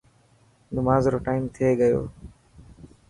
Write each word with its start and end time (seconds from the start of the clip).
نماز 0.75 1.03
رو 1.11 1.17
ٽائيم 1.27 1.43
ٿي 1.55 1.69
گيو. 1.79 2.01